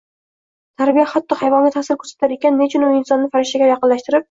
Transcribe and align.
Tarbiya 0.81 1.03
hatto 1.11 1.37
hayvonga 1.41 1.71
ta'sir 1.77 2.01
ko'rsatar 2.05 2.35
ekan, 2.39 2.59
nechun 2.65 2.89
u 2.91 2.91
insonni 2.97 3.33
farishtaga 3.39 3.71
yaqinlashtirib 3.77 4.19